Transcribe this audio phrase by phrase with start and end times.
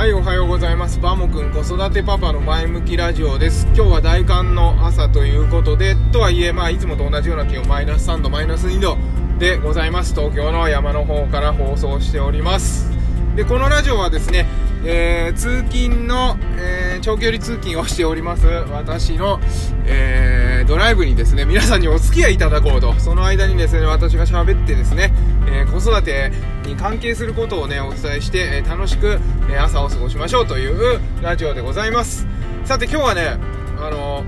[0.00, 0.98] はい、おはようございます。
[0.98, 3.66] バモくん子育てパパの前向きラジオです。
[3.76, 8.96] 今日は大寒の朝ということで、とはいえ、まあ、いつもと同じような気温、マイナス3度、マイナス2度
[9.38, 10.14] でございます。
[10.14, 12.90] 東京の山の方から放送しております。
[13.36, 14.46] で、このラジオはですね、
[14.84, 19.40] えー通勤の、えー長距離通勤をしております、私の、
[19.86, 25.12] えードライブにですね、皆さんにお付き合いいただこうと、その間にですね、私が喋ってですね、
[25.50, 26.30] え子育て
[26.64, 29.18] に関係することをね、お伝えして、え楽しく、
[29.50, 32.26] え朝を過ごしましょうというラジオでございます。
[32.64, 33.38] さて今日はね、
[33.78, 34.22] あの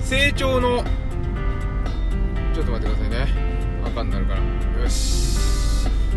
[0.00, 0.84] 成長の、
[2.54, 3.34] ちょっと待ってくださいね。
[3.84, 4.82] 赤になるから。
[4.82, 5.34] よし。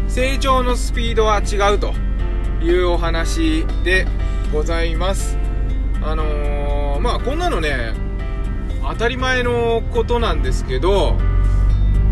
[0.07, 1.93] 成長のスピードは違うと
[2.61, 4.07] いうお話で
[4.51, 5.37] ございます。
[6.01, 7.93] あのーまあこんなのね、
[8.81, 11.15] 当たり前のことなんですけど、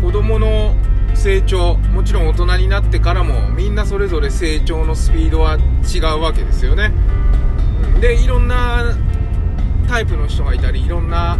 [0.02, 0.74] 子供の
[1.14, 5.58] 成長、もちろん大人になってからもみんなそれぞれ成長のスピードは
[5.92, 6.92] 違うわけですよね。
[8.00, 8.94] で、いろんな
[9.88, 11.38] タイプの人がいたり、いろんな、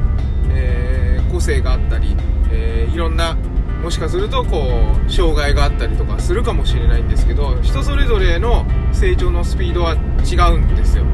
[0.50, 2.16] えー個性があったり、
[2.50, 3.36] えーいろんな
[3.82, 8.64] もしかするとこう障害があったりとかするかもしれないんですけど人それぞれの
[8.96, 9.94] 成長のスピードは
[10.24, 11.04] 違うんですよ。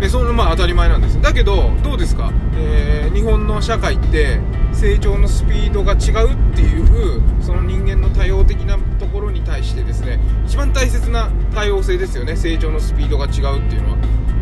[0.00, 1.20] でそのまあ当たり前なんです。
[1.20, 4.40] だけどどうですか、えー日本の社会って
[4.72, 12.36] 成長のスピードが違うっていうその人間の多様的なところに対してですね一番大切な多様性ですよね。
[12.36, 13.96] 成長のスピードが違うっていうのは。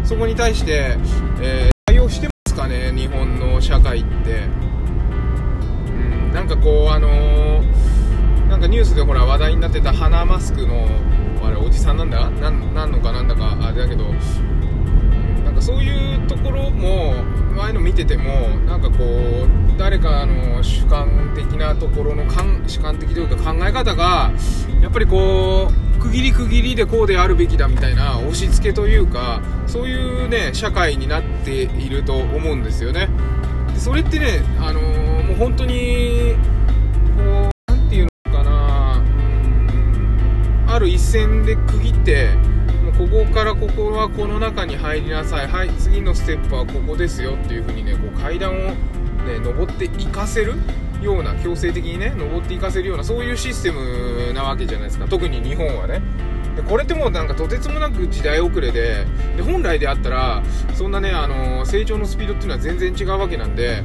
[0.05, 0.97] そこに対して、
[1.41, 2.93] えー対応してますかね？
[2.93, 4.43] 日本の社会って。
[5.89, 10.89] うんなんかこうあのーなんかニュースでほら話題になってた鼻マスクの
[11.59, 12.31] あれおじさんなんだ？
[12.31, 13.13] ななんのか？
[13.13, 13.57] なんだか？
[13.61, 14.05] あれだけど。
[15.45, 17.15] なんかそういうところも
[17.59, 22.25] ああいうの見ててもなんかこう誰かの主観的なところの
[22.67, 24.31] 主観的というか考え方が
[24.83, 33.09] やっぱりこう区切り区切りでこうであるべきだみたいな押し付けというかそういうね社会になっていると思うんですよね。
[33.73, 36.37] でそれってねあのーもう本当に
[40.79, 42.29] ある一線で区切って
[42.85, 45.49] もうここからここはこの中に入りなさい。
[45.49, 50.55] はい次のステップはここですよっていう風にねこう階段をね登っていかせる
[51.03, 55.09] ような強制的にね登っていかせるようなそういうシステムなわけじゃないですか。
[55.09, 56.01] 特に日本はね。
[56.55, 59.05] でこれってもうなんかとてつもなく時代遅れで
[59.37, 60.45] で本来であったら
[60.75, 63.83] そんなねあの成長のスピードっていうのは全然違うわけなんで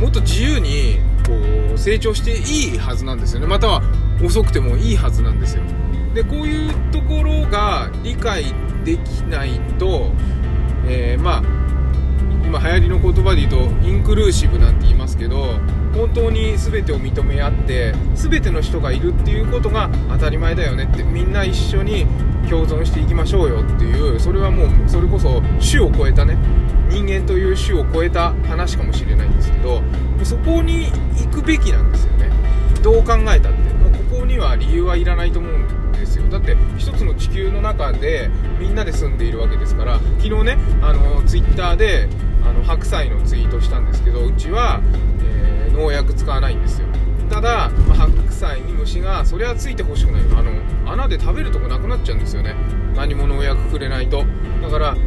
[0.00, 1.32] もっと自由にこ
[1.74, 3.48] う成長していいはずなんですよね。
[3.48, 3.82] または
[4.22, 5.62] 遅くてもいいはずなんですよ。
[6.14, 8.44] でこういうところが理解
[8.84, 10.10] できないと、
[10.86, 11.62] えーまあ
[12.44, 15.58] 今流行りの言葉で言うとインクルーシブなんて言いますけど
[15.94, 22.06] 本当に全てを認め合って全ての人がいるっていうことが当たり前だよねってみんな一緒に
[22.50, 26.36] 共存していきましょうよっていうそれはもうそれこそ種を超えたね
[26.90, 29.82] 人間という種を超えた話かもしれないんですけど
[30.22, 32.30] そこに行くべきなんですよね。
[32.82, 33.61] どう考えたって。
[34.42, 36.24] は理由はいらないと思うんですよ。
[36.28, 42.08] だって一つの地球の中でみんなで住んでいるわけですから昨日ねあのツイッターで
[42.44, 44.80] あの白菜のツイートしたんですけどうちは、
[45.22, 46.86] えー農薬使わないんですよ。
[47.30, 50.22] ただ、まあ白菜に虫がそれはついてほしくない。
[50.36, 50.52] あの
[50.84, 52.54] 穴で食べるとこなくなっちゃうんですよね。
[52.94, 54.24] 何も農薬くれないと。
[54.60, 54.98] だからこ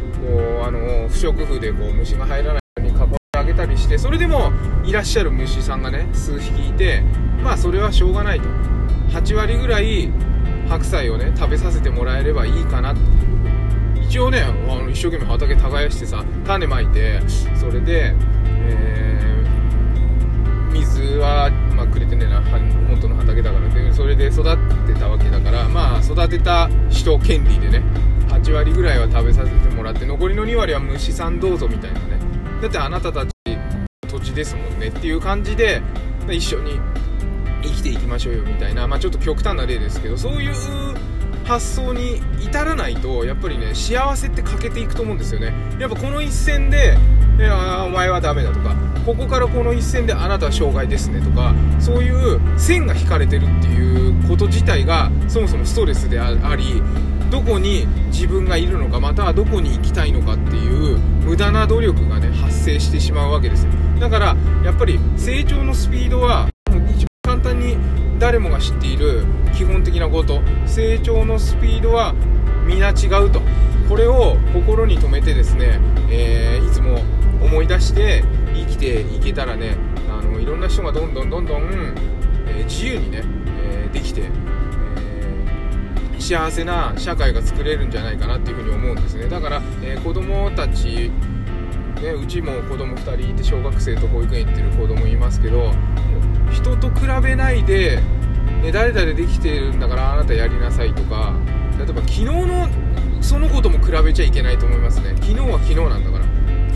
[0.62, 4.50] うあの不織布でこう虫が入らないように囲ってあげたりしてそれでも
[4.84, 7.02] いらっしゃる虫さんがね数匹いて
[7.44, 8.48] まあそれはしょうがないと。
[9.10, 10.10] 8割ぐらい
[10.68, 12.92] 白菜をね食べさせてもらえればいいかな。
[12.92, 13.00] って
[14.00, 17.20] 一応ねあの一生懸命畑耕してさ種まいて
[17.58, 18.14] それで、
[18.68, 19.26] えー
[20.72, 23.66] 水は、まあ、くれてねえな本当の畑だから。
[23.68, 24.56] でそれで育っ
[24.86, 27.82] てたわけだからまあ育てた人権利でね
[28.28, 32.18] 8割ぐらいは食べさせてもらって残りの2割は虫さんどうぞみたいなね。
[32.60, 33.30] だってあなたたち
[34.08, 35.82] 土地ですもんねっていう感じで
[36.28, 36.80] 一緒に
[37.66, 40.54] 生きていきましょうよみたいな、まあ、ちょっと極端な例ですけどそういう
[41.44, 45.54] 発想に至らないとやっぱりね幸せって欠けていくと思うんですよね。
[45.78, 46.98] やっぱこの一線で
[47.38, 48.74] 「いやお前はダメだ」とか
[49.04, 56.82] ここからこの一線であなたは障害ですねとかそういう線が引かれてるっていうこと自体がそもそもストレスであり
[57.30, 63.66] どこに自分がいるのかまたはどこに行きたいのかっていう無駄な努力がね発生してしまうわけです。
[64.00, 66.48] だからやっぱり成長のスピードは
[67.58, 67.76] に
[68.18, 69.24] 誰もが知っている
[69.54, 70.40] 基本的なこと。
[70.66, 72.14] 成長のスピードは
[72.66, 73.40] 皆違うと。
[73.88, 75.80] これを心に留めてですね、
[76.10, 76.98] えーいつも
[77.40, 78.24] 思い出して
[78.54, 79.76] 生きていけたらね
[80.10, 81.62] あのいろんな人がどんどんどんどん、
[82.48, 83.22] えー自由にね、
[83.64, 84.22] えーできて、
[86.16, 89.28] え幸せな社会が作れるんじゃないかなっていうふうに思うんですね。
[89.28, 91.10] だから、えー、子供たち
[92.02, 95.72] ね、うちも子供2人いて小学生と保育園行ってる子供いますけど
[96.52, 98.00] 人と比べないで、
[98.62, 101.34] ね、誰々できてるんだからあなたやりなさいとか
[101.78, 102.68] 例えば昨日の
[103.22, 105.10] その子とも比べちゃいけないと思いますね。
[105.16, 106.24] 昨日は昨日なんだから。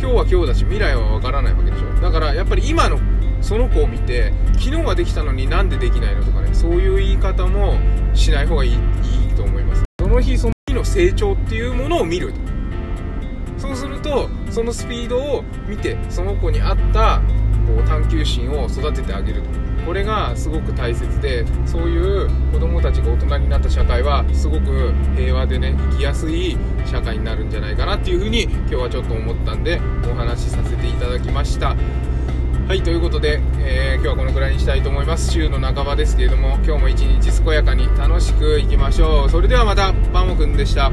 [0.00, 2.00] 今日は今日だし未来はわからないわけでしょ。
[2.00, 2.98] だからやっぱり今の
[3.42, 6.54] その子を見て昨日はできたのになんでできないのとかね。
[6.54, 7.78] そういう言い方も
[8.14, 8.78] しない方がいいいい
[9.36, 9.84] と思います。
[10.00, 12.32] その日その日の成長っていうものを見る。
[13.58, 17.20] そうするとそのスピードを見てその子に合った
[17.76, 19.42] こう探求心を育ててあげる。
[19.86, 29.80] これがすごく大切でそういう子供たちが大人になった社会はすごく平和でね生きやすい社会になるんじゃないかなっていうふうに今日はちょっと思ったんで
[30.10, 31.76] お話しさせていただきました。
[32.68, 35.32] はいということで、えー、今日はこのくらいにしたいと思います。
[35.32, 39.30] 週の半ばですけれども今日も一日健やかに楽しくいきましょう。
[39.30, 40.92] それではまたパンモくんでした。